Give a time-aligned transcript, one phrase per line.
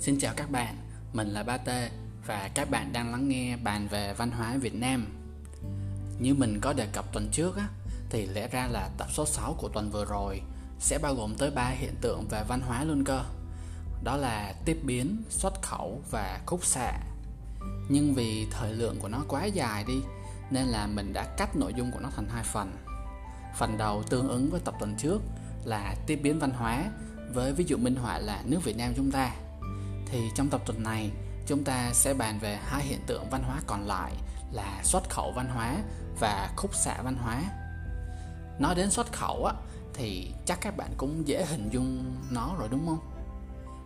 [0.00, 0.76] Xin chào các bạn,
[1.12, 1.90] mình là Ba Tê
[2.26, 5.06] và các bạn đang lắng nghe bàn về văn hóa Việt Nam.
[6.18, 7.68] Như mình có đề cập tuần trước á,
[8.10, 10.42] thì lẽ ra là tập số 6 của tuần vừa rồi
[10.78, 13.24] sẽ bao gồm tới 3 hiện tượng về văn hóa luôn cơ.
[14.04, 16.98] Đó là tiếp biến, xuất khẩu và khúc xạ.
[17.88, 20.00] Nhưng vì thời lượng của nó quá dài đi
[20.50, 22.76] nên là mình đã cắt nội dung của nó thành hai phần.
[23.58, 25.22] Phần đầu tương ứng với tập tuần trước
[25.64, 26.84] là tiếp biến văn hóa
[27.34, 29.34] với ví dụ minh họa là nước Việt Nam chúng ta
[30.10, 31.10] thì trong tập tuần này,
[31.46, 34.12] chúng ta sẽ bàn về hai hiện tượng văn hóa còn lại
[34.52, 35.76] là xuất khẩu văn hóa
[36.20, 37.42] và khúc xạ văn hóa.
[38.58, 39.54] Nói đến xuất khẩu á,
[39.94, 42.98] thì chắc các bạn cũng dễ hình dung nó rồi, đúng không?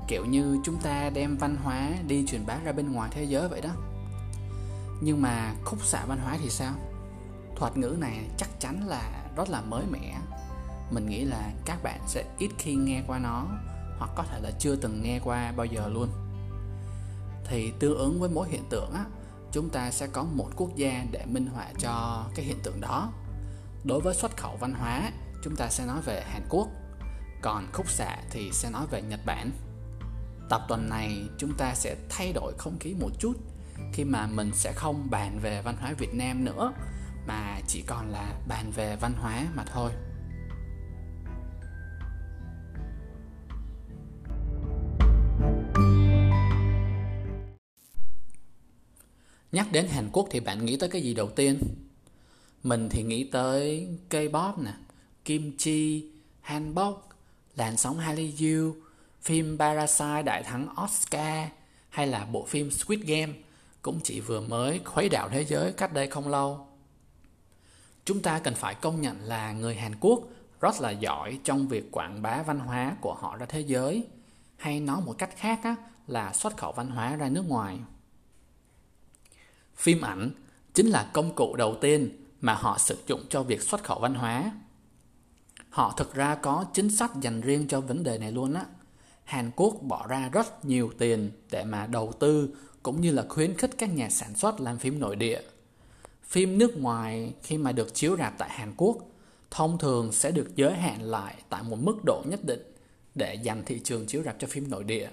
[0.09, 3.49] Kiểu như chúng ta đem văn hóa đi truyền bá ra bên ngoài thế giới
[3.49, 3.71] vậy đó.
[5.01, 6.73] Nhưng mà khúc xạ văn hóa thì sao?
[7.57, 10.15] Thuật ngữ này chắc chắn là rất là mới mẻ.
[10.91, 13.47] Mình nghĩ là các bạn sẽ ít khi nghe qua nó
[13.99, 16.09] hoặc có thể là chưa từng nghe qua bao giờ luôn.
[17.45, 19.05] Thì tương ứng với mỗi hiện tượng á,
[19.53, 23.13] chúng ta sẽ có một quốc gia để minh họa cho cái hiện tượng đó.
[23.85, 25.11] Đối với xuất khẩu văn hóa,
[25.45, 26.69] chúng ta sẽ nói về hàn quốc,
[27.43, 29.51] còn khúc xạ thì sẽ nói về nhật bản.
[30.49, 33.33] Tập tuần này, chúng ta sẽ thay đổi không khí một chút
[33.93, 36.73] khi mà mình sẽ không bàn về văn hóa việt nam nữa,
[37.27, 39.91] mà chỉ còn là bàn về văn hóa mà thôi.
[49.55, 51.59] Nhắc đến Hàn Quốc thì bạn nghĩ tới cái gì đầu tiên?
[52.63, 54.73] Mình thì nghĩ tới K-pop nè,
[55.25, 56.11] kim chi
[56.41, 57.09] hanbok,
[57.57, 58.77] làn sóng Hallyu,
[59.23, 61.49] phim Parasite đại thắng Oscar
[61.89, 63.33] hay là bộ phim Squid Game
[63.83, 66.67] cũng chỉ vừa mới khuấy đảo thế giới cách đây không lâu.
[68.05, 70.21] Chúng ta cần phải công nhận là người Hàn Quốc
[70.61, 74.07] rất là giỏi trong việc quảng bá văn hóa của họ ra thế giới
[74.57, 75.77] hay nói một cách khác á,
[76.07, 77.79] là xuất khẩu văn hóa ra nước ngoài.
[79.77, 80.31] Phim ảnh
[80.75, 84.15] chính là công cụ đầu tiên mà họ sử dụng cho việc xuất khẩu văn
[84.15, 84.53] hóa.
[85.71, 88.65] Họ thực ra có chính sách dành riêng cho vấn đề này luôn á.
[89.25, 92.49] Hàn Quốc bỏ ra rất nhiều tiền để mà đầu tư
[92.83, 95.41] cũng như là khuyến khích các nhà sản xuất làm phim nội địa.
[96.23, 98.99] Phim nước ngoài khi mà được chiếu rạp tại Hàn Quốc
[99.51, 102.75] thông thường sẽ được giới hạn lại tại một mức độ nhất định
[103.15, 105.09] để dành thị trường chiếu rạp cho phim nội địa.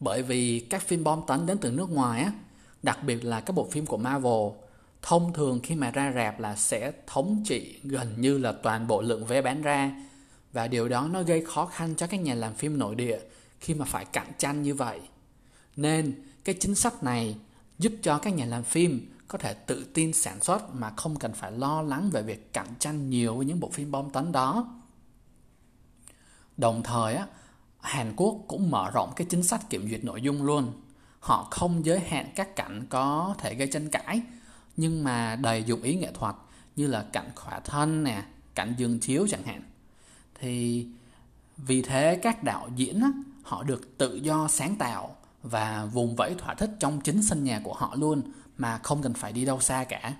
[0.00, 2.32] Bởi vì các phim bom tấn đến từ nước ngoài á,
[2.82, 4.50] đặc biệt là các bộ phim của Marvel,
[5.02, 9.02] thông thường khi mà ra rạp là sẽ thống trị gần như là toàn bộ
[9.02, 10.06] lượng vé bán ra.
[10.52, 13.18] Và điều đó nó gây khó khăn cho các nhà làm phim nội địa
[13.60, 15.00] khi mà phải cạnh tranh như vậy.
[15.76, 17.36] Nên, cái chính sách này
[17.78, 21.32] giúp cho các nhà làm phim có thể tự tin sản xuất mà không cần
[21.32, 24.80] phải lo lắng về việc cạnh tranh nhiều với những bộ phim bom tấn đó.
[26.56, 27.26] Đồng thời á,
[27.80, 30.72] Hàn Quốc cũng mở rộng cái chính sách kiểm duyệt nội dung luôn
[31.22, 34.22] họ không giới hạn các cảnh có thể gây tranh cãi
[34.76, 36.34] nhưng mà đầy dụng ý nghệ thuật
[36.76, 38.22] như là cảnh khỏa thân nè
[38.54, 39.62] cảnh giường chiếu chẳng hạn.
[40.40, 40.86] Thì
[41.56, 43.08] vì thế các đạo diễn á,
[43.42, 47.60] họ được tự do sáng tạo và vùng vẫy thỏa thích trong chính sân nhà
[47.64, 48.22] của họ luôn
[48.58, 50.14] mà không cần phải đi đâu xa cả.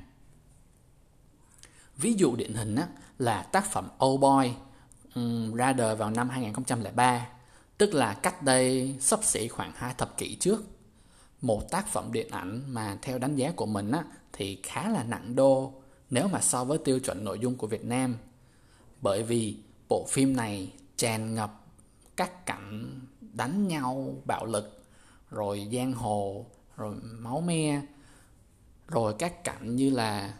[1.97, 2.87] Ví dụ điển hình á,
[3.19, 4.53] là tác phẩm Old Boy
[5.15, 7.27] um, ra đời vào năm 2003
[7.79, 10.65] tức là cách đây sắp xỉ khoảng hai thập kỷ trước
[11.43, 15.05] một tác phẩm điện ảnh mà theo đánh giá của mình á, thì khá là
[15.05, 15.73] nặng đô
[16.11, 18.17] nếu mà so với tiêu chuẩn nội dung của Việt Nam.
[19.01, 19.57] Bởi vì
[19.89, 21.67] bộ phim này tràn ngập
[22.17, 24.85] các cảnh đánh nhau bạo lực,
[25.31, 27.83] rồi giang hồ, rồi máu me,
[28.89, 30.35] rồi các cảnh như là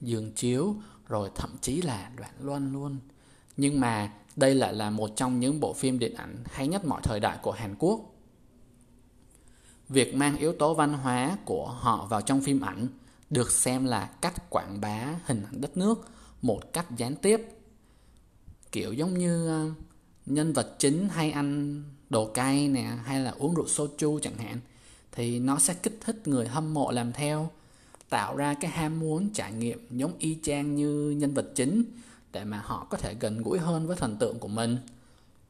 [0.00, 0.74] giường chiếu,
[1.08, 2.98] rồi thậm chí là đoạn luân luôn.
[3.56, 7.00] Nhưng mà đây lại là một trong những bộ phim điện ảnh hay nhất mọi
[7.04, 8.00] thời đại của Hàn Quốc
[9.88, 12.88] việc mang yếu tố văn hóa của họ vào trong phim ảnh
[13.30, 16.08] được xem là cách quảng bá hình ảnh đất nước
[16.42, 17.40] một cách gián tiếp.
[18.72, 19.70] Kiểu giống như ờ,
[20.26, 24.60] nhân vật chính hay ăn đồ cay nè, hay là uống rượu soju chẳng hạn,
[25.12, 27.50] thì nó sẽ kích thích người hâm mộ làm theo,
[28.08, 31.84] tạo ra cái ham muốn trải nghiệm giống y chang như nhân vật chính
[32.32, 34.76] để mà họ có thể gần gũi hơn với thần tượng của mình.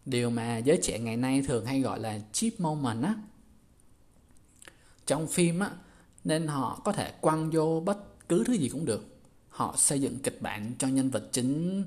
[0.06, 3.15] Điều mà giới trẻ ngày nay thường hay gọi là cheap moment á
[5.06, 5.70] trong phim á
[6.25, 9.05] nên họ có thể quăng vô bất cứ thứ gì cũng được.
[9.49, 11.85] Họ xây dựng kịch bản cho nhân vật chính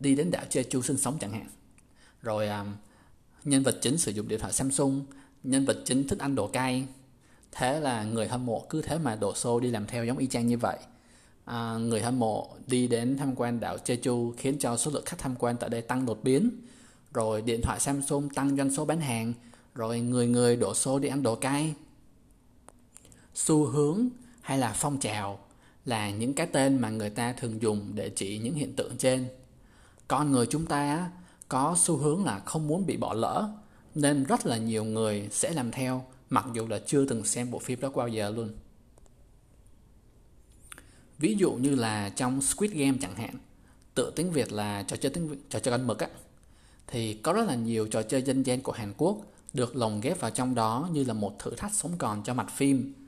[0.00, 1.46] đi đến đảo Jeju sinh sống chẳng hạn.
[2.22, 2.66] Rồi um,
[3.44, 5.06] nhân vật chính sử dụng điện thoại Samsung
[5.42, 6.86] nhân vật chính thích ăn đồ cay.
[7.52, 10.26] Thế là người hâm mộ cứ thế mà đổ xô đi làm theo giống y
[10.26, 10.78] chang như vậy.
[11.44, 15.18] À, người hâm mộ đi đến tham quan đảo Jeju khiến cho số lượng khách
[15.18, 16.50] tham quan tại đây tăng đột biến.
[17.14, 19.32] Rồi điện thoại Samsung tăng doanh số bán hàng.
[19.74, 21.74] Rồi người người đổ xô đi ăn đồ cay.
[23.36, 24.08] Xu hướng
[24.40, 25.38] hay là phong trào
[25.84, 29.28] là những cái tên mà người ta thường dùng để chỉ những hiện tượng trên.
[30.08, 31.10] Con người chúng ta
[31.48, 33.50] có xu hướng là không muốn bị bỏ lỡ,
[33.94, 37.58] nên rất là nhiều người sẽ làm theo mặc dù là chưa từng xem bộ
[37.58, 38.50] phim đó bao giờ luôn.
[41.18, 43.34] Ví dụ như là trong Squid Game chẳng hạn,
[43.94, 46.08] tự tiếng Việt là trò chơi tiếng trò chơi con mực á,
[46.86, 49.18] thì có rất là nhiều trò chơi dân gian của Hàn Quốc
[49.52, 52.46] được lồng ghép vào trong đó như là một thử thách sống còn cho mặt
[52.56, 53.05] phim.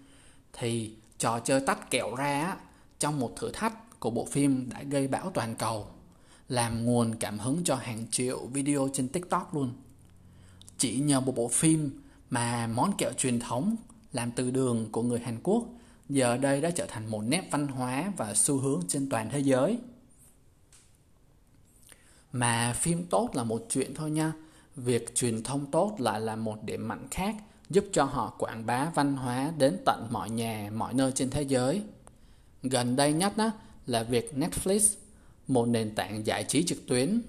[0.59, 2.57] Thì trò chơi tách kẹo ra á,
[2.99, 5.87] trong một thử thách của bộ phim đã gây bão toàn cầu,
[6.49, 9.73] làm nguồn cảm hứng cho hàng triệu video trên TikTok luôn.
[10.79, 13.77] Chỉ nhờ một bộ phim mà món kẹo truyền thống
[14.13, 15.65] làm từ đường của người Hàn Quốc
[16.09, 19.39] giờ đây đã trở thành một nét văn hóa và xu hướng trên toàn thế
[19.39, 19.79] giới.
[22.33, 24.33] Mà phim tốt là một chuyện thôi nha,
[24.77, 27.37] việc truyền thông tốt lại là một điểm mạnh khác
[27.71, 31.43] giúp cho họ quảng bá văn hóa đến tận mọi nhà, mọi nơi trên thế
[31.43, 31.83] giới.
[32.63, 33.51] Gần đây nhất đó
[33.87, 34.95] là việc Netflix,
[35.49, 37.23] một nền tảng giải trí trực tuyến,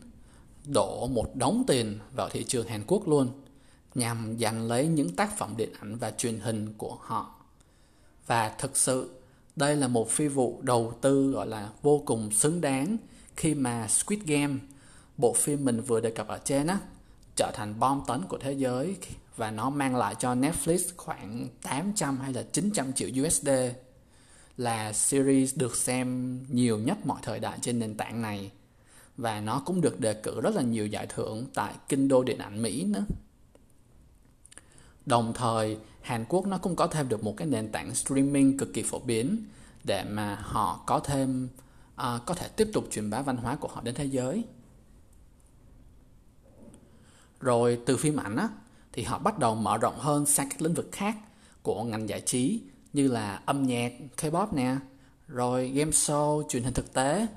[0.65, 3.29] đổ một đống tiền vào thị trường Hàn Quốc luôn,
[3.95, 7.35] nhằm giành lấy những tác phẩm điện ảnh và truyền hình của họ.
[8.27, 9.09] Và thực sự,
[9.55, 12.97] đây là một phi vụ đầu tư gọi là vô cùng xứng đáng
[13.35, 14.55] khi mà Squid Game,
[15.17, 16.79] bộ phim mình vừa đề cập ở trên á,
[17.39, 18.95] trở thành bom tấn của thế giới
[19.35, 23.49] và nó mang lại cho Netflix khoảng 800 hay là 900 triệu USD
[24.57, 28.51] là series được xem nhiều nhất mọi thời đại trên nền tảng này
[29.17, 32.37] và nó cũng được đề cử rất là nhiều giải thưởng tại kinh đô điện
[32.37, 33.05] ảnh Mỹ nữa.
[35.05, 38.73] Đồng thời, Hàn Quốc nó cũng có thêm được một cái nền tảng streaming cực
[38.73, 39.43] kỳ phổ biến
[39.83, 41.47] để mà họ có thêm
[41.93, 44.43] uh, có thể tiếp tục truyền bá văn hóa của họ đến thế giới.
[47.39, 48.49] Rồi từ phim ảnh á,
[48.93, 51.15] thì họ bắt đầu mở rộng hơn sang các lĩnh vực khác
[51.61, 52.61] của ngành giải trí
[52.93, 54.75] như là âm nhạc, K-pop nè,
[55.27, 57.27] rồi game show, truyền hình thực tế.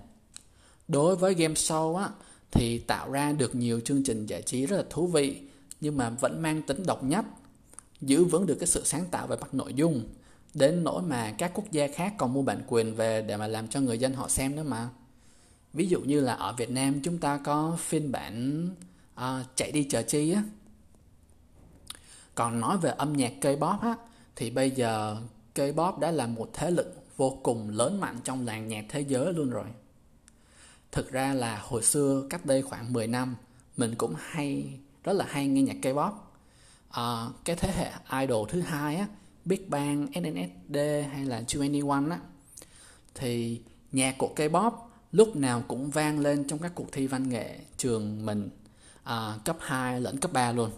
[0.89, 2.09] Đối với game show á,
[2.51, 5.43] thì tạo ra được nhiều chương trình giải trí rất là thú vị
[5.81, 7.25] nhưng mà vẫn mang tính độc nhất,
[8.01, 10.05] giữ vững được cái sự sáng tạo về mặt nội dung
[10.55, 13.69] đến nỗi mà các quốc gia khác còn mua bản quyền về để mà làm
[13.69, 14.89] cho người dân họ xem nữa mà.
[15.73, 18.69] Ví dụ như là ở Việt Nam chúng ta có phiên bản
[19.15, 20.43] uh, chạy đi chờ chi á.
[22.35, 23.97] Còn nói về âm nhạc K-pop á
[24.37, 25.17] thì bây giờ
[25.55, 29.33] K-pop đã là một thế lực vô cùng lớn mạnh trong làng nhạc thế giới
[29.33, 29.67] luôn rồi.
[30.93, 33.37] Thực ra là hồi xưa cách đây khoảng 10 năm
[33.77, 36.13] mình cũng hay rất là hay nghe nhạc K-pop.
[36.91, 39.07] À, cái thế hệ idol thứ hai á,
[39.45, 40.77] Big Bang, SNSD
[41.13, 42.21] hay là 21 á
[43.15, 43.61] thì
[43.93, 44.73] nhạc của K-pop
[45.13, 48.51] lúc nào cũng vang lên trong các cuộc thi văn nghệ trường mình
[49.05, 50.71] à, cấp 2 lẫn cấp 3 luôn.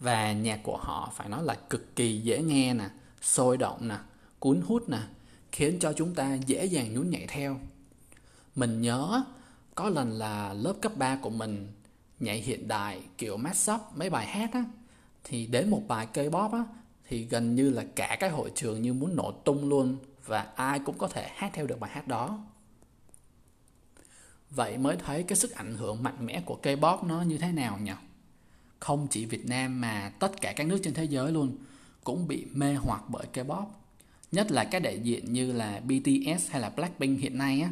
[0.00, 2.88] Và nhạc của họ phải nói là cực kỳ dễ nghe nè,
[3.22, 3.96] sôi động nè,
[4.38, 5.00] cuốn hút nè,
[5.52, 7.60] khiến cho chúng ta dễ dàng nhún nhảy theo.
[8.54, 9.22] Mình nhớ
[9.74, 11.72] có lần là lớp cấp 3 của mình
[12.20, 14.64] nhảy hiện đại kiểu mashup mấy bài hát á
[15.24, 16.64] thì đến một bài K-pop á
[17.08, 19.96] thì gần như là cả cái hội trường như muốn nổ tung luôn
[20.26, 22.38] và ai cũng có thể hát theo được bài hát đó.
[24.50, 27.78] Vậy mới thấy cái sức ảnh hưởng mạnh mẽ của K-pop nó như thế nào
[27.78, 27.92] nhỉ?
[28.80, 31.56] Không chỉ Việt Nam mà tất cả các nước trên thế giới luôn
[32.04, 33.66] cũng bị mê hoặc bởi K-pop.
[34.32, 37.70] Nhất là các đại diện như là BTS hay là Blackpink hiện nay á,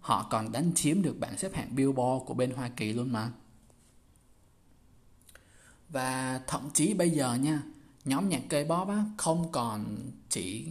[0.00, 3.30] họ còn đánh chiếm được bảng xếp hạng Billboard của bên Hoa Kỳ luôn mà.
[5.88, 7.62] Và thậm chí bây giờ nha,
[8.04, 9.96] nhóm nhạc K-pop á, không còn
[10.28, 10.66] chỉ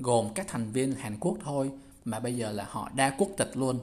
[0.00, 1.70] gồm các thành viên Hàn Quốc thôi
[2.04, 3.78] mà bây giờ là họ đa quốc tịch luôn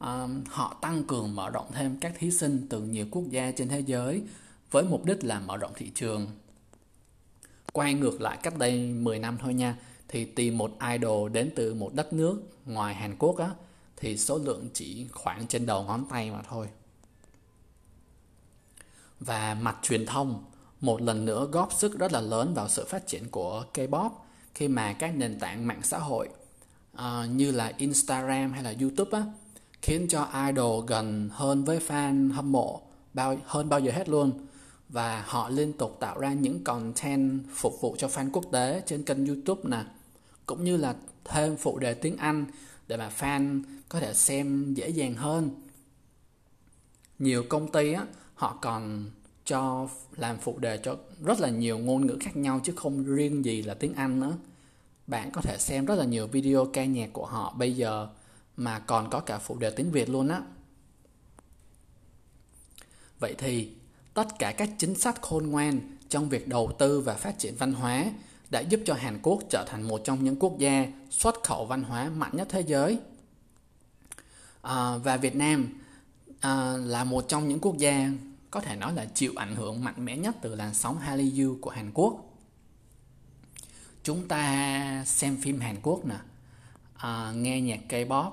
[0.00, 3.68] um, họ tăng cường mở rộng thêm các thí sinh từ nhiều quốc gia trên
[3.68, 4.22] thế giới
[4.70, 6.26] với mục đích là mở rộng thị trường
[7.72, 9.76] quay ngược lại cách đây 10 năm thôi nha
[10.08, 13.50] thì tìm một idol đến từ một đất nước ngoài Hàn Quốc á
[13.96, 16.68] thì số lượng chỉ khoảng trên đầu ngón tay mà thôi.
[19.20, 20.44] Và mặt truyền thông
[20.80, 24.10] một lần nữa góp sức rất là lớn vào sự phát triển của K-pop
[24.54, 26.28] khi mà các nền tảng mạng xã hội
[26.96, 29.24] uh, như là Instagram hay là YouTube á
[29.86, 32.80] khiến cho idol gần hơn với fan hâm mộ
[33.14, 34.32] bao, hơn bao giờ hết luôn
[34.88, 39.02] và họ liên tục tạo ra những content phục vụ cho fan quốc tế trên
[39.02, 39.84] kênh YouTube nè,
[40.46, 42.46] cũng như là thêm phụ đề tiếng Anh
[42.88, 45.50] để mà fan có thể xem dễ dàng hơn.
[47.18, 49.10] Nhiều công ty á, họ còn
[49.44, 53.44] cho làm phụ đề cho rất là nhiều ngôn ngữ khác nhau chứ không riêng
[53.44, 54.32] gì là tiếng Anh nữa.
[55.06, 58.08] Bạn có thể xem rất là nhiều video ca nhạc của họ bây giờ
[58.56, 60.40] mà còn có cả phụ đề tiếng Việt luôn á.
[63.18, 63.72] Vậy thì
[64.14, 67.72] tất cả các chính sách khôn ngoan trong việc đầu tư và phát triển văn
[67.72, 68.04] hóa
[68.50, 71.82] đã giúp cho Hàn Quốc trở thành một trong những quốc gia xuất khẩu văn
[71.82, 72.98] hóa mạnh nhất thế giới.
[74.62, 75.68] À, và Việt Nam
[76.40, 78.10] à, là một trong những quốc gia
[78.50, 81.70] có thể nói là chịu ảnh hưởng mạnh mẽ nhất từ làn sóng Hallyu của
[81.70, 82.14] Hàn Quốc.
[84.02, 86.16] Chúng ta xem phim Hàn Quốc nè,
[86.96, 88.32] à, nghe nhạc K-pop,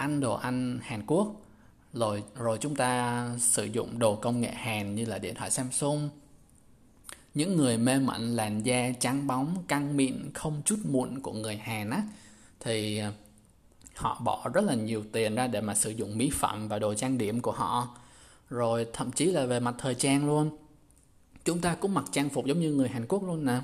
[0.00, 1.42] ăn đồ ăn Hàn Quốc,
[1.92, 6.08] rồi rồi chúng ta sử dụng đồ công nghệ Hàn như là điện thoại Samsung.
[7.34, 11.56] Những người mê mẩn làn da trắng bóng, căng mịn, không chút mụn của người
[11.56, 12.02] Hàn á
[12.60, 13.12] thì ờ,
[13.94, 16.94] họ bỏ rất là nhiều tiền ra để mà sử dụng mỹ phẩm và đồ
[16.94, 17.88] trang điểm của họ.
[18.50, 20.58] Rồi thậm chí là về mặt thời trang luôn.
[21.44, 23.60] Chúng ta cũng mặc trang phục giống như người Hàn Quốc luôn nè.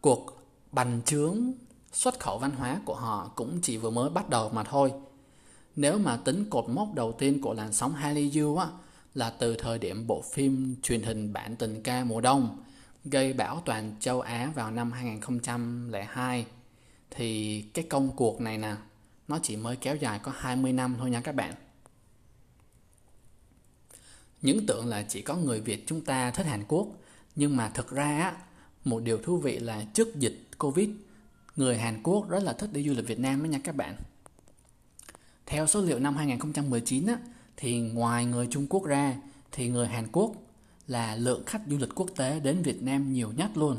[0.00, 1.52] Cuộc bành trướng
[1.92, 4.92] xuất khẩu văn hóa của họ cũng chỉ vừa mới bắt đầu mà thôi.
[5.76, 8.66] Nếu mà tính cột mốc đầu tiên của làn sóng Hallyu á,
[9.14, 12.58] là từ thời điểm bộ phim truyền hình bản tình ca mùa đông
[13.04, 16.46] gây bão toàn châu Á vào năm 2002
[17.10, 18.74] thì cái công cuộc này nè,
[19.28, 21.54] nó chỉ mới kéo dài có 20 năm thôi nha các bạn.
[24.42, 26.88] Những tưởng là chỉ có người Việt chúng ta thích Hàn Quốc,
[27.36, 28.36] nhưng mà thực ra á,
[28.84, 30.88] một điều thú vị là trước dịch Covid
[31.58, 33.96] người Hàn Quốc rất là thích đi du lịch Việt Nam đó nha các bạn
[35.46, 37.18] theo số liệu năm 2019 á
[37.56, 39.16] thì ngoài người Trung Quốc ra
[39.52, 40.32] thì người Hàn Quốc
[40.86, 43.78] là lượng khách du lịch quốc tế đến Việt Nam nhiều nhất luôn.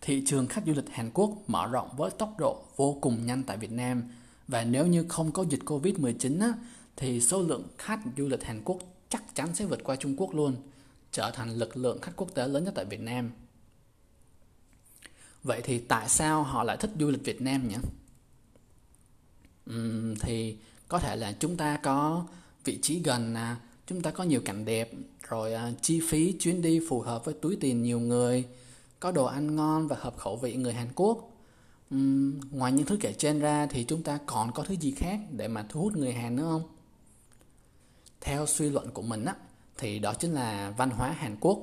[0.00, 3.42] Thị trường khách du lịch Hàn Quốc mở rộng với tốc độ vô cùng nhanh
[3.42, 4.02] tại Việt Nam
[4.48, 6.52] và nếu như không có dịch Covid-19 á,
[6.96, 10.34] thì số lượng khách du lịch Hàn Quốc chắc chắn sẽ vượt qua Trung Quốc
[10.34, 10.56] luôn,
[11.12, 13.30] trở thành lực lượng khách quốc tế lớn nhất tại Việt Nam.
[15.44, 17.76] Vậy thì tại sao họ lại thích du lịch Việt Nam nhỉ?
[19.70, 20.56] Uhm, thì
[20.88, 22.26] có thể là chúng ta có
[22.64, 23.54] vị trí gần nè,
[23.86, 24.92] chúng ta có nhiều cảnh đẹp,
[25.28, 28.44] rồi uh, chi phí chuyến đi phù hợp với túi tiền nhiều người,
[29.00, 31.30] có đồ ăn ngon và hợp khẩu vị người Hàn Quốc
[31.94, 35.20] uhm, ngoài những thứ kể trên ra thì chúng ta còn có thứ gì khác
[35.30, 36.62] để mà thu hút người Hàn nữa không?
[38.20, 39.34] Theo suy luận của mình á,
[39.78, 41.58] thì đó chính là văn hóa Hàn Quốc.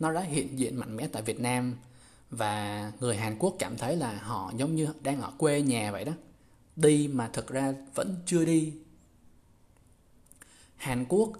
[0.00, 1.74] Nó đã hiện diện mạnh mẽ tại Việt Nam
[2.30, 6.04] và người Hàn Quốc cảm thấy là họ giống như đang ở quê nhà vậy
[6.04, 6.12] đó.
[6.76, 8.72] Đi mà thực ra vẫn chưa đi.
[10.76, 11.32] Hàn Quốc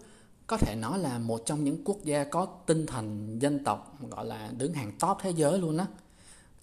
[0.47, 4.27] có thể nói là một trong những quốc gia có tinh thần dân tộc gọi
[4.27, 5.87] là đứng hàng top thế giới luôn á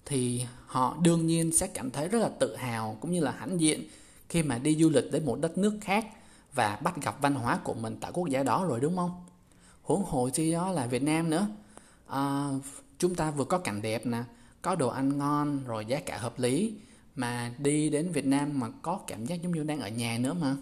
[0.04, 3.60] thì họ đương nhiên sẽ cảm thấy rất là tự hào cũng như là hãnh
[3.60, 3.88] diện
[4.28, 6.06] khi mà đi du lịch đến một đất nước khác
[6.54, 9.24] và bắt gặp văn hóa của mình tại quốc gia đó rồi đúng không?
[9.82, 11.46] Huống hồ chi đó là Việt Nam nữa.
[12.06, 12.50] À,
[12.98, 14.22] chúng ta vừa có cảnh đẹp nè,
[14.62, 16.74] có đồ ăn ngon rồi giá cả hợp lý
[17.16, 20.34] mà đi đến Việt Nam mà có cảm giác giống như đang ở nhà nữa
[20.34, 20.56] mà.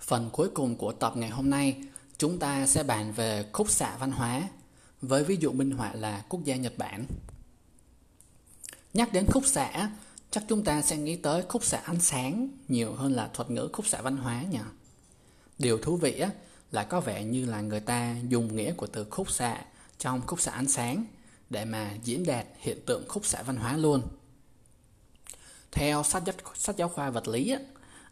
[0.00, 1.84] Phần cuối cùng của tập ngày hôm nay,
[2.18, 4.42] chúng ta sẽ bàn về khúc xạ văn hóa,
[5.02, 7.06] với ví dụ minh họa là quốc gia Nhật Bản.
[8.94, 9.90] Nhắc đến khúc xạ,
[10.34, 13.68] chắc chúng ta sẽ nghĩ tới khúc xạ ánh sáng nhiều hơn là thuật ngữ
[13.72, 14.58] khúc xạ văn hóa nhỉ.
[15.58, 16.30] Điều thú vị á,
[16.70, 19.64] là có vẻ như là người ta dùng nghĩa của từ khúc xạ
[19.98, 21.04] trong khúc xạ ánh sáng
[21.50, 24.02] để mà diễn đạt hiện tượng khúc xạ văn hóa luôn.
[25.72, 26.22] Theo sách,
[26.54, 27.58] sách giáo khoa vật lý á,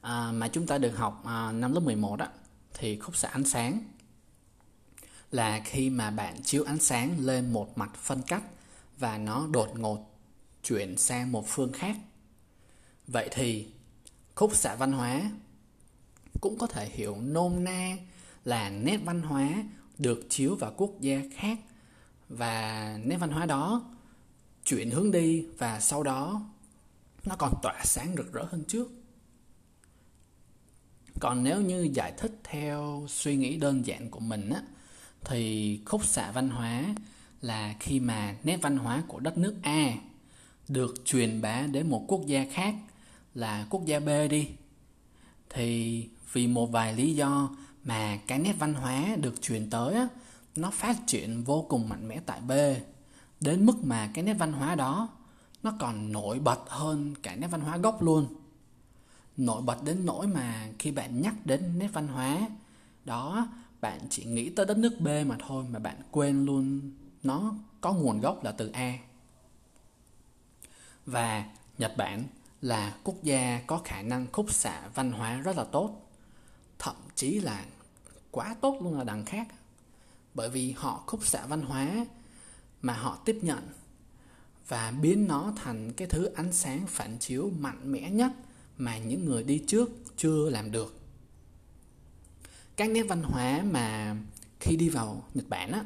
[0.00, 2.28] à, mà chúng ta được học à, năm lớp 11 á
[2.74, 3.80] thì khúc xạ ánh sáng
[5.30, 8.42] là khi mà bạn chiếu ánh sáng lên một mặt phân cách
[8.98, 10.10] và nó đột ngột
[10.62, 11.96] chuyển sang một phương khác.
[13.06, 13.68] Vậy thì,
[14.34, 15.30] khúc xạ văn hóa
[16.40, 17.96] cũng có thể hiểu nôm na
[18.44, 19.64] là nét văn hóa
[19.98, 21.58] được chiếu vào quốc gia khác
[22.28, 23.84] và nét văn hóa đó
[24.64, 26.42] chuyển hướng đi và sau đó
[27.24, 28.90] nó còn tỏa sáng rực rỡ hơn trước.
[31.20, 34.62] Còn nếu như giải thích theo suy nghĩ đơn giản của mình á,
[35.24, 36.94] thì khúc xạ văn hóa
[37.40, 39.94] là khi mà nét văn hóa của đất nước A
[40.68, 42.74] được truyền bá đến một quốc gia khác
[43.34, 44.48] là quốc gia B đi.
[45.50, 47.50] Thì vì một vài lý do
[47.84, 50.08] mà cái nét văn hóa được truyền tới á,
[50.56, 52.52] nó phát triển vô cùng mạnh mẽ tại B.
[53.40, 55.08] Đến mức mà cái nét văn hóa đó
[55.62, 58.26] nó còn nổi bật hơn cả nét văn hóa gốc luôn.
[59.36, 62.48] Nổi bật đến nỗi mà khi bạn nhắc đến nét văn hóa
[63.04, 63.48] đó
[63.80, 66.90] bạn chỉ nghĩ tới đất nước B mà thôi mà bạn quên luôn
[67.22, 68.98] nó có nguồn gốc là từ A.
[71.06, 71.44] Và
[71.78, 72.24] Nhật Bản
[72.62, 76.10] là quốc gia có khả năng khúc xạ văn hóa rất là tốt.
[76.78, 77.64] Thậm chí là
[78.30, 79.48] quá tốt luôn là đằng khác.
[80.34, 82.06] Bởi vì họ khúc xạ văn hóa
[82.82, 83.68] mà họ tiếp nhận
[84.68, 88.32] và biến nó thành cái thứ ánh sáng phản chiếu mạnh mẽ nhất
[88.76, 91.02] mà những người đi trước chưa làm được
[92.76, 94.16] các nét văn hóa mà
[94.60, 95.84] khi đi vào Nhật Bản á,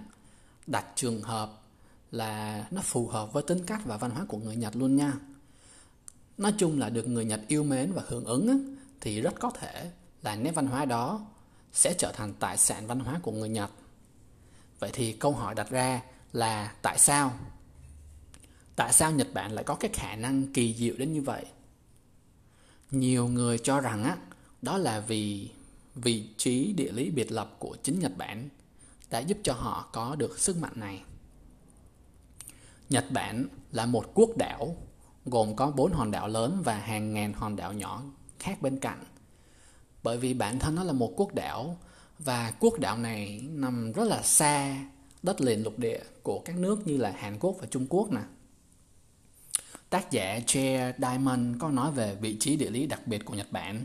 [0.67, 1.63] đặt trường hợp
[2.11, 5.13] là nó phù hợp với tính cách và văn hóa của người Nhật luôn nha.
[6.39, 9.91] Nói chung là được người Nhật yêu mến và hưởng ứng thì rất có thể
[10.23, 11.27] là nét văn hóa đó
[11.73, 13.71] sẽ trở thành tài sản văn hóa của người Nhật.
[14.79, 16.03] Vậy thì câu hỏi đặt ra
[16.33, 17.33] là tại sao?
[18.77, 21.45] Tại sao Nhật Bản lại có cái khả năng kỳ diệu đến như vậy?
[22.91, 24.17] Nhiều người cho rằng á,
[24.63, 25.51] đó là vì
[25.95, 28.49] vị trí địa lý biệt lập của chính Nhật Bản
[29.11, 31.03] đã giúp cho họ có được sức mạnh này.
[32.91, 34.77] Nhật Bản là một quốc đảo
[35.27, 38.03] gồm có bốn hòn đảo lớn và hàng ngàn hòn đảo nhỏ
[38.39, 39.05] khác bên cạnh.
[40.03, 41.77] Bởi vì bản thân nó là một quốc đảo,
[42.19, 44.77] và quốc đảo này nằm rất là xa
[45.23, 48.21] đất liền lục địa của các nước như là Hàn Quốc và Trung Quốc nè.
[49.91, 53.53] Tác giả Chair Diamond có nói về vị trí địa lý đặc biệt của Nhật
[53.53, 53.85] Bản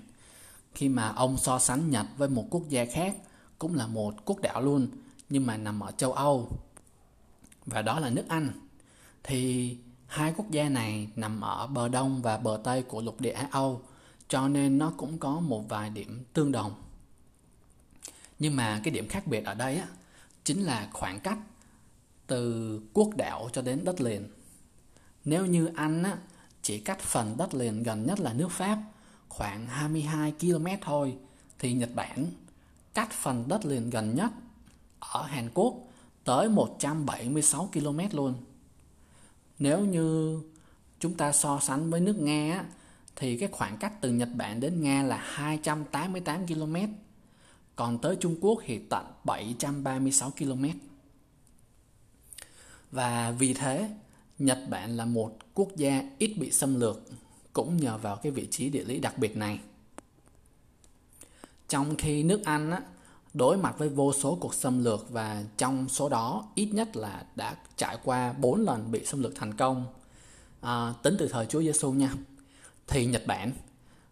[0.75, 3.15] khi mà ông so sánh Nhật với một quốc gia khác
[3.59, 4.87] cũng là một quốc đảo luôn,
[5.29, 6.49] nhưng mà nằm ở châu Âu,
[7.65, 8.51] và đó là nước Anh,
[9.23, 9.77] thì
[10.11, 13.47] hai quốc gia này nằm ở bờ đông và bờ tây của lục địa Á
[13.51, 13.81] Âu,
[14.27, 16.73] cho nên nó cũng có một vài điểm tương đồng
[18.41, 19.87] nhưng mà cái điểm khác biệt ở đây á,
[20.43, 21.37] chính là khoảng cách
[22.27, 24.27] từ quốc đảo cho đến đất liền
[25.25, 26.17] nếu như Anh á,
[26.61, 28.77] chỉ cách phần đất liền gần nhất là nước Pháp,
[29.29, 31.17] khoảng 22 km thôi,
[31.59, 32.27] thì Nhật Bản
[32.93, 34.31] cách phần đất liền gần nhất
[34.99, 35.75] ở Hàn Quốc
[36.23, 38.33] tới 176 km luôn.
[39.61, 40.39] Nếu như
[40.99, 42.65] chúng ta so sánh với nước Nga
[43.15, 46.75] thì cái khoảng cách từ Nhật Bản đến Nga là 288 km.
[47.75, 50.65] Còn tới Trung Quốc thì tận 736 km.
[52.91, 53.89] Và vì thế,
[54.39, 57.01] Nhật Bản là một quốc gia ít bị xâm lược
[57.53, 59.59] cũng nhờ vào cái vị trí địa lý đặc biệt này.
[61.67, 62.81] Trong khi nước Anh á,
[63.33, 67.25] đối mặt với vô số cuộc xâm lược và trong số đó ít nhất là
[67.35, 69.85] đã trải qua 4 lần bị xâm lược thành công.
[70.61, 72.13] À, tính từ thời Chúa Giêsu nha
[72.87, 73.51] thì Nhật Bản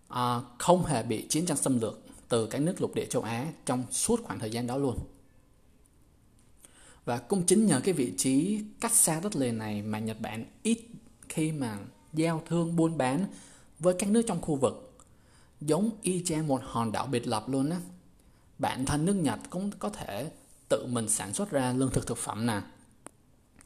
[0.08, 3.46] à, không hề bị chiến tranh xâm lược từ các nước lục địa châu Á
[3.66, 5.00] trong suốt khoảng thời gian đó luôn.
[7.06, 10.46] Và cũng chính nhờ cái vị trí cách xa đất liền này mà Nhật Bản
[10.64, 10.80] ít
[11.30, 11.78] khi mà
[12.14, 13.26] giao thương buôn bán
[13.80, 14.98] với các nước trong khu vực
[15.62, 17.78] giống y chang một hòn đảo biệt lập luôn á
[18.60, 20.32] bản thân nước Nhật cũng có thể
[20.70, 22.62] tự mình sản xuất ra lương thực thực phẩm nè.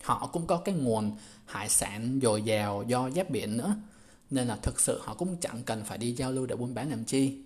[0.04, 3.76] Họ cũng có cái nguồn hải sản dồi dào do giáp biển nữa
[4.30, 6.90] nên là thực sự họ cũng chẳng cần phải đi giao lưu để buôn bán
[6.90, 7.38] làm chi.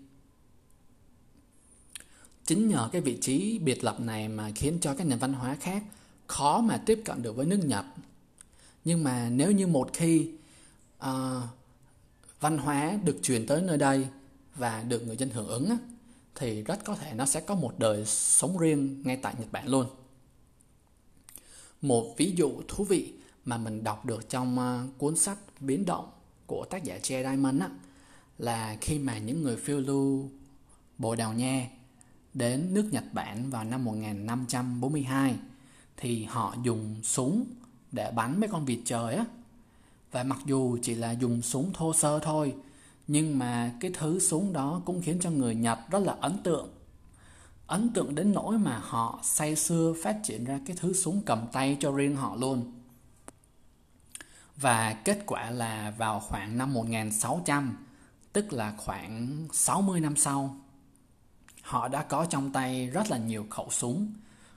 [2.46, 5.56] Chính nhờ cái vị trí biệt lập này mà khiến cho các nền văn hóa
[5.56, 5.84] khác
[6.28, 7.86] khó mà tiếp cận được với nước Nhật.
[8.86, 10.32] Nhưng mà nếu như một khi
[10.98, 11.44] uh,
[12.40, 14.08] văn hóa được truyền tới nơi đây
[14.56, 15.78] và được người dân hưởng ứng
[16.40, 19.68] thì rất có thể nó sẽ có một đời sống riêng ngay tại Nhật Bản
[19.68, 19.88] luôn.
[21.82, 23.14] Một ví dụ thú vị
[23.46, 26.12] mà mình đọc được trong à, cuốn sách Biến động
[26.46, 27.70] của tác giả Che Diamond á,
[28.38, 30.30] là khi mà những người phiêu lưu
[30.98, 31.68] Bồ Đào Nha
[32.34, 35.36] đến nước Nhật Bản vào năm 1542
[35.98, 37.46] thì họ dùng súng
[37.92, 39.26] để bắn mấy con vịt trời á.
[40.12, 42.56] Và mặc dù chỉ là dùng súng thô sơ thôi
[43.08, 46.74] nhưng mà cái thứ súng đó cũng khiến cho người Nhật rất là ấn tượng.
[47.68, 51.48] Ấn tượng đến nỗi mà họ say sưa phát triển ra cái thứ súng cầm
[51.52, 52.74] tay cho riêng họ luôn.
[54.56, 57.78] Và kết quả là vào khoảng năm 1600
[58.34, 60.58] tức là khoảng 60 năm sau,
[61.62, 64.14] họ đã có trong tay rất là nhiều khẩu súng,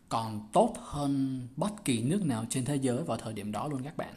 [0.08, 3.82] còn tốt hơn bất kỳ nước nào trên thế giới vào thời điểm đó luôn
[3.82, 4.14] các bạn.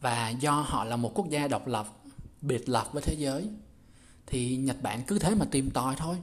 [0.00, 1.86] Và do họ là một quốc gia độc lập
[2.44, 3.48] biệt lập với thế giới.
[4.26, 6.16] Thì Nhật Bản cứ thế mà tìm tòi thôi.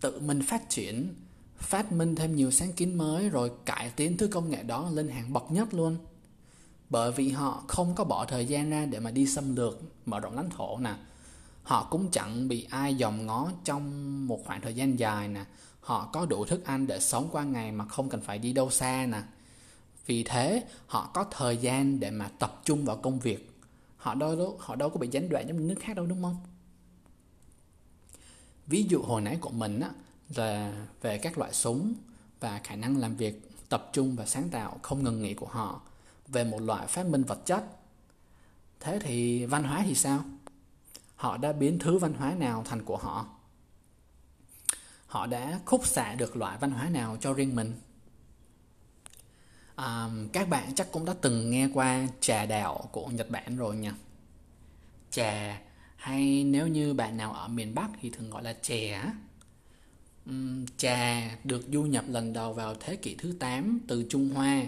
[0.00, 1.14] Tự mình phát triển,
[1.58, 5.08] phát minh thêm nhiều sáng kiến mới, rồi cải tiến thứ công nghệ đó lên
[5.08, 5.96] hàng bậc nhất luôn.
[6.90, 10.20] Bởi vì họ không có bỏ thời gian ra để mà đi xâm lược, mở
[10.20, 10.94] rộng lãnh thổ nè.
[11.62, 15.44] Họ cũng chẳng bị ai dòm ngó trong một khoảng thời gian dài nè.
[15.80, 18.70] Họ có đủ thức ăn để sống qua ngày mà không cần phải đi đâu
[18.70, 19.22] xa nè.
[20.06, 23.51] Vì thế, họ có thời gian để mà tập trung vào công việc
[24.02, 26.36] họ đâu họ đâu có bị gián đoạn giống nước khác đâu, đúng không?
[28.66, 29.90] Ví dụ hồi nãy của mình á,
[30.36, 31.94] là về các loại súng
[32.40, 35.80] và khả năng làm việc tập trung và sáng tạo không ngừng nghỉ của họ
[36.28, 37.64] về một loại phát minh vật chất.
[38.80, 40.24] Thế thì văn hóa thì sao?
[41.16, 43.26] Họ đã biến thứ văn hóa nào thành của họ?
[45.06, 47.74] Họ đã khúc xạ được loại văn hóa nào cho riêng mình?
[49.82, 53.76] À, các bạn chắc cũng đã từng nghe qua trà đạo của nhật bản rồi
[53.76, 53.94] nha.
[55.10, 55.60] Trà
[55.96, 59.02] hay nếu như bạn nào ở miền bắc thì thường gọi là chè
[60.26, 64.62] um, trà được du nhập lần đầu vào thế kỷ thứ 8 từ trung hoa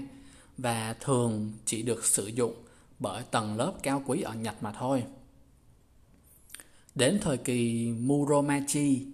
[0.59, 2.55] và thường chỉ được sử dụng
[2.99, 5.05] bởi tầng lớp cao quý ở nhật mà thôi.
[6.95, 9.07] Đến thời kỳ muromachi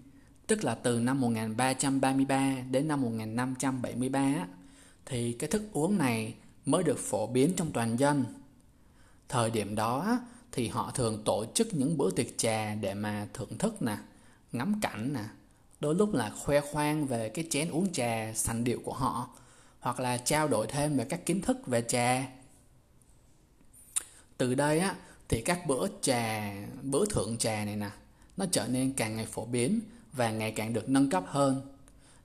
[0.47, 4.47] tức là từ năm 1333 đến năm 1573
[5.11, 6.35] thì cái thức uống này
[6.67, 8.25] mới được phổ biến trong toàn dân.
[9.29, 10.21] Thời điểm đó
[10.53, 13.97] thì họ thường tổ chức những bữa tiệc trà để mà thưởng thức nè,
[14.53, 15.25] ngắm cảnh nè,
[15.81, 19.31] đôi lúc là khoe khoang về cái chén uống trà sành điệu của họ
[19.81, 22.29] hoặc là trao đổi thêm về các kiến thức về trà.
[24.37, 24.95] Từ đây á
[25.29, 27.91] thì các bữa trà, bữa thưởng trà này nè,
[28.37, 29.81] nó trở nên càng ngày phổ biến
[30.13, 31.61] và ngày càng được nâng cấp hơn.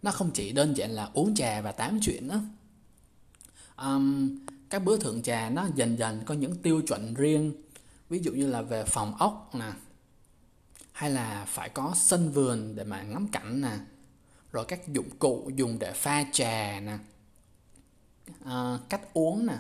[0.02, 2.42] Nó không chỉ đơn giản là uống trà và tám chuyện nữa
[3.78, 4.38] um,
[4.70, 7.54] các bữa thượng trà nó dần dần có những tiêu chuẩn riêng.
[8.10, 9.72] Ví dụ như là về phòng ốc nè
[10.92, 13.78] hay là phải có sân vườn để mà ngắm cảnh nè
[14.52, 16.98] rồi các dụng cụ dùng để pha trà nè
[18.44, 19.58] uh, cách uống nè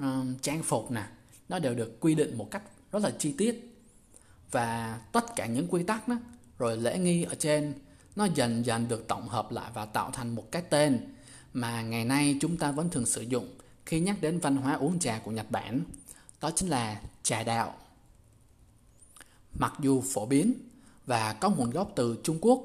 [0.00, 1.06] uh, trang phục nè
[1.48, 2.62] nó đều được quy định một cách
[2.92, 3.70] rất là chi tiết.
[4.50, 6.16] Và tất cả những quy tắc đó
[6.58, 7.74] rồi lễ nghi ở trên
[8.16, 11.14] nó dần dần được tổng hợp lại và tạo thành một cái tên
[11.54, 13.48] mà ngày nay chúng ta vẫn thường sử dụng
[13.86, 15.80] khi nhắc đến văn hóa uống trà của Nhật Bản,
[16.40, 17.74] đó chính là trà đạo.
[19.58, 20.54] Mặc dù phổ biến
[21.06, 22.64] và có nguồn gốc từ Trung Quốc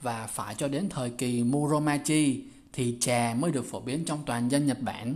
[0.00, 4.50] và phải cho đến thời kỳ Muromachi thì trà mới được phổ biến trong toàn
[4.50, 5.14] dân Nhật Bản.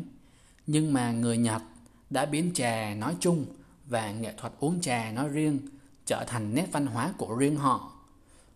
[0.66, 1.62] Nhưng mà người Nhật
[2.10, 3.46] đã biến trà nói chung
[3.86, 5.58] và nghệ thuật uống trà nói riêng
[6.06, 7.92] trở thành nét văn hóa của riêng họ,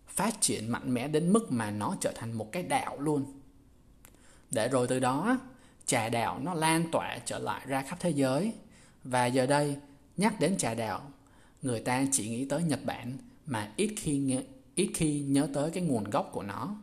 [0.07, 3.25] phát triển mạnh mẽ đến mức mà nó trở thành một cái đạo luôn
[4.53, 5.39] để rồi từ đó,
[5.85, 8.53] trà đạo nó lan tỏa trở lại ra khắp thế giới.
[9.03, 9.75] Và giờ đây,
[10.17, 11.01] nhắc đến trà đạo
[11.61, 14.37] người ta chỉ nghĩ tới nhật bản, mà ít khi
[14.75, 16.75] ít khi nhớ tới cái nguồn gốc của nó.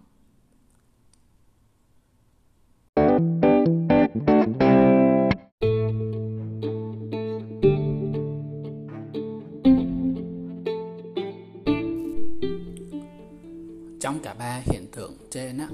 [14.00, 15.68] Trong cả ba hiện tượng trên á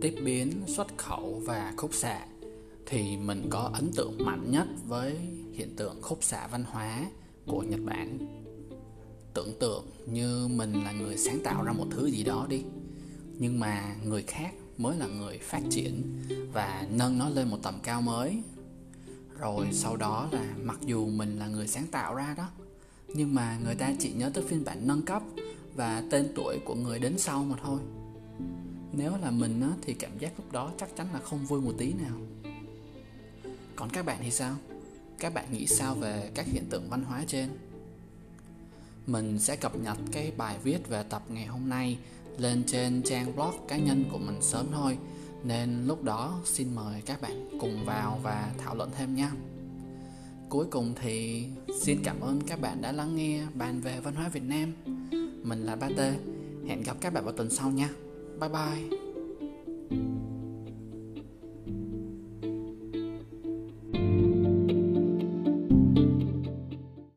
[0.00, 2.26] tiếp biến, xuất khẩu và khúc xạ
[2.86, 5.16] thì mình có ấn tượng mạnh nhất với
[5.52, 7.06] hiện tượng khúc xạ văn hóa
[7.46, 8.18] của Nhật Bản.
[9.34, 12.62] Tưởng tượng như mình là người sáng tạo ra một thứ gì đó đi,
[13.38, 16.02] nhưng mà người khác mới là người phát triển
[16.52, 18.42] và nâng nó lên một tầm cao mới.
[19.38, 22.48] Rồi sau đó là mặc dù mình là người sáng tạo ra đó,
[23.08, 25.22] nhưng mà người ta chỉ nhớ tới phiên bản nâng cấp
[25.74, 27.80] và tên tuổi của người đến sau mà thôi
[28.92, 31.72] nếu là mình á, thì cảm giác lúc đó chắc chắn là không vui một
[31.78, 32.16] tí nào.
[33.76, 34.56] Còn các bạn thì sao?
[35.18, 37.48] Các bạn nghĩ sao về các hiện tượng văn hóa trên?
[39.06, 41.98] Mình sẽ cập nhật cái bài viết về tập ngày hôm nay
[42.38, 44.98] lên trên trang blog cá nhân của mình sớm thôi.
[45.44, 49.32] Nên lúc đó xin mời các bạn cùng vào và thảo luận thêm nha.
[50.48, 51.46] Cuối cùng thì
[51.82, 54.72] xin cảm ơn các bạn đã lắng nghe bàn về văn hóa việt nam.
[55.42, 56.00] Mình là ba t
[56.68, 57.88] hẹn gặp các bạn vào tuần sau nha.
[58.40, 60.19] 拜拜。